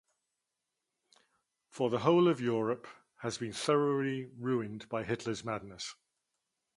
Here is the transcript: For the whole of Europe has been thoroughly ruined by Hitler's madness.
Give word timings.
For 1.69 1.91
the 1.91 1.99
whole 1.99 2.27
of 2.27 2.41
Europe 2.41 2.87
has 3.17 3.37
been 3.37 3.53
thoroughly 3.53 4.31
ruined 4.35 4.89
by 4.89 5.03
Hitler's 5.03 5.45
madness. 5.45 5.93